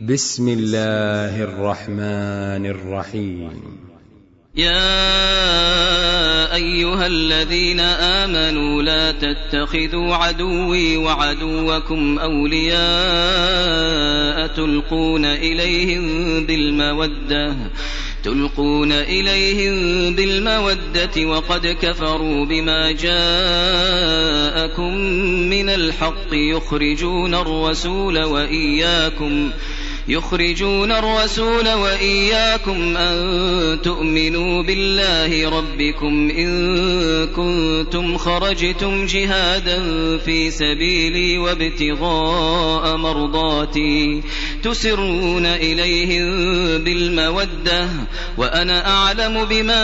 [0.00, 3.50] بسم الله الرحمن الرحيم.
[4.56, 4.94] يا
[6.54, 12.78] أيها الذين آمنوا لا تتخذوا عدوي وعدوكم أولياء
[14.46, 17.56] تلقون إليهم بالمودة
[18.24, 19.74] تلقون إليهم
[20.14, 23.34] بالمودة وقد كفروا بما جاءكم
[25.50, 29.50] من الحق يخرجون الرسول وإياكم
[30.08, 33.18] يخرجون الرسول وإياكم أن
[33.82, 39.78] تؤمنوا بالله ربكم إن كنتم خرجتم جهادا
[40.18, 44.22] في سبيلي وابتغاء مرضاتي
[44.62, 46.28] تسرون إليهم
[46.84, 47.88] بالمودة
[48.36, 49.82] وأنا أعلم بما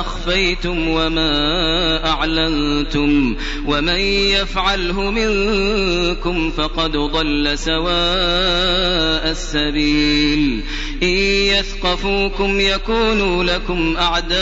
[0.00, 8.85] أخفيتم وما أعلنتم ومن يفعله منكم فقد ضل سواء
[9.30, 10.62] السبيل.
[11.02, 14.36] إن يثقفوكم يكونوا لكم أعداء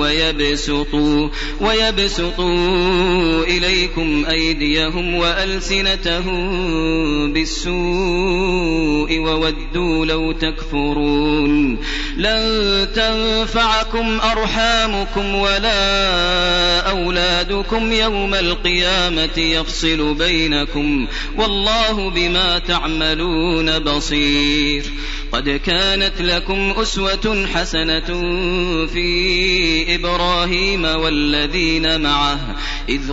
[0.00, 1.28] ويبسطوا
[1.60, 6.42] ويبسطوا إليكم أيديهم وألسنتهم
[7.32, 11.78] بالسوء وودوا لو تكفرون
[12.16, 21.06] لن تنفعكم أرحامكم ولا أولادكم يوم القيامة يفصل بينكم
[21.36, 24.84] والله بما تعملون بصير
[25.32, 28.06] قد كانت لكم أسوة حسنة
[28.86, 32.56] في إبراهيم والذين معه
[32.88, 33.12] إذ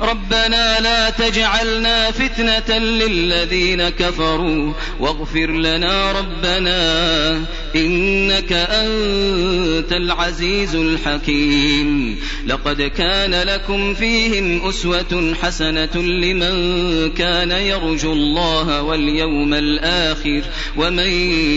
[0.00, 7.44] ربنا لا تجعلنا فتنة للذين كفروا واغفر لنا ربنا
[7.76, 12.20] إنك أنت العزيز الحكيم.
[12.46, 16.54] لقد كان لكم فيهم أسوة حسنة لمن
[17.12, 20.42] كان يرجو الله واليوم الآخر
[20.76, 21.08] ومن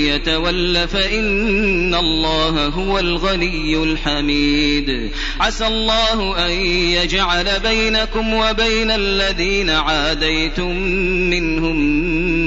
[0.08, 5.12] يتول فإن الله هو الغني الحميد.
[5.40, 10.78] عسى الله أن يجعل بينكم وبين الذين عاديتم
[11.30, 11.78] منهم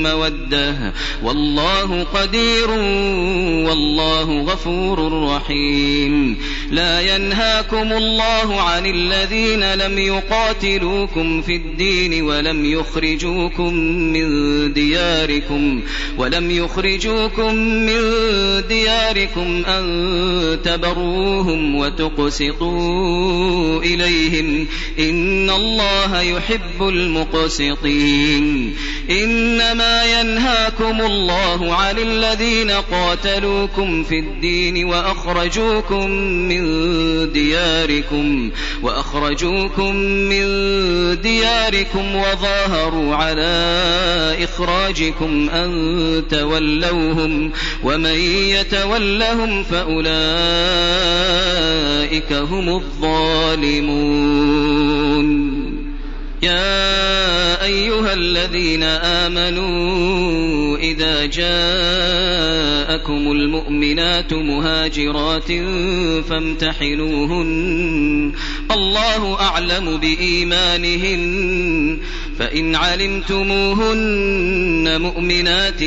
[0.03, 0.93] مودة.
[1.23, 2.71] والله قدير
[3.69, 6.39] والله غفور رحيم.
[6.71, 14.29] لا ينهاكم الله عن الذين لم يقاتلوكم في الدين ولم يخرجوكم من
[14.73, 15.83] دياركم
[16.19, 18.01] ولم يخرجوكم من
[18.69, 24.67] دياركم أن تبروهم وتقسطوا إليهم
[24.99, 28.77] إن الله يحب المقسطين
[29.11, 36.11] إنما ينهاكم الله عن الذين قاتلوكم في الدين وأخرجوكم
[36.49, 36.59] من
[37.32, 38.50] دياركم
[38.82, 40.47] وأخرجوكم من
[41.21, 43.50] دياركم وظاهروا على
[44.41, 47.53] إخراجكم أن تولوهم
[47.84, 50.10] ومن يتولهم فأولئك
[52.32, 54.10] هم الظالمون.
[56.42, 57.40] يا
[57.71, 65.53] أيها الذين آمنوا إذا جاءكم المؤمنات مهاجرات
[66.29, 68.33] فامتحنوهن.
[68.71, 71.21] الله أعلم بإيمانهن.
[72.39, 75.81] فإن علمتموهن مؤمنات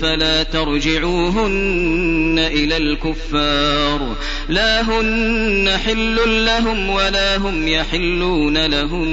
[0.00, 4.16] فلا ترجعوهن إلى الكفار.
[4.48, 9.12] لا هن حل لهم ولا هم يحلون لهم.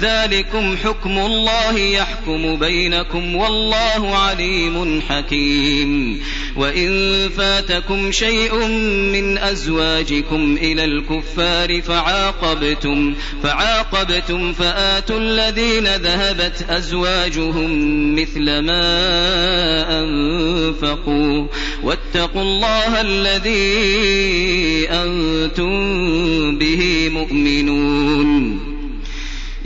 [0.00, 6.20] ذلكم حكم الله يحكم بينكم والله عليم حكيم.
[6.56, 8.66] وإن فاتكم شيء
[9.12, 17.70] من أزواجكم إلى الكفار فعاقبتم فعاقبتم فآتوا الذين ذهبت أزواجهم
[18.14, 18.84] مثل ما
[20.00, 21.46] أنفقوا.
[21.82, 28.67] واتقوا الله الذي أنتم به مؤمنون.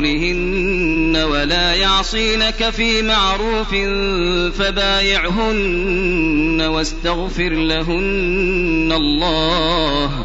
[0.00, 3.74] رسولهن ولا يعصينك في معروف
[4.58, 10.24] فبايعهن واستغفر لهن الله